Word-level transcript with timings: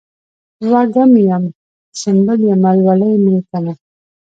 وږم 0.71 1.11
یم، 1.27 1.43
سنبل 2.01 2.39
یمه 2.49 2.71
لولی 2.83 3.13
مې 3.23 3.37
کنه 3.49 3.73